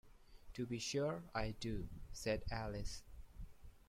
‘To 0.55 0.65
be 0.65 0.79
sure 0.79 1.21
I 1.35 1.51
do.’ 1.59 1.87
said 2.11 2.41
Alice. 2.49 3.03